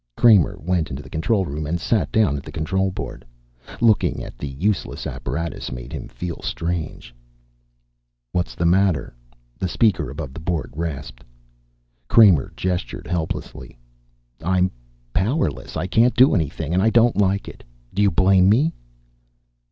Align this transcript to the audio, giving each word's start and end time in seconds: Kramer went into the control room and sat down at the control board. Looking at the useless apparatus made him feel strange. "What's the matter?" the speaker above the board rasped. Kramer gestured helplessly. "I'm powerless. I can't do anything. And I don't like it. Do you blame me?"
Kramer 0.17 0.57
went 0.57 0.89
into 0.89 1.03
the 1.03 1.11
control 1.11 1.45
room 1.45 1.67
and 1.67 1.79
sat 1.79 2.11
down 2.11 2.35
at 2.35 2.41
the 2.41 2.51
control 2.51 2.89
board. 2.89 3.23
Looking 3.81 4.23
at 4.23 4.35
the 4.35 4.47
useless 4.47 5.05
apparatus 5.05 5.71
made 5.71 5.93
him 5.93 6.07
feel 6.07 6.41
strange. 6.41 7.13
"What's 8.31 8.55
the 8.55 8.65
matter?" 8.65 9.13
the 9.59 9.67
speaker 9.67 10.09
above 10.09 10.33
the 10.33 10.39
board 10.39 10.73
rasped. 10.75 11.23
Kramer 12.07 12.51
gestured 12.55 13.05
helplessly. 13.05 13.77
"I'm 14.43 14.71
powerless. 15.13 15.77
I 15.77 15.85
can't 15.85 16.15
do 16.15 16.33
anything. 16.33 16.73
And 16.73 16.81
I 16.81 16.89
don't 16.89 17.17
like 17.21 17.47
it. 17.47 17.63
Do 17.93 18.01
you 18.01 18.09
blame 18.09 18.49
me?" 18.49 18.73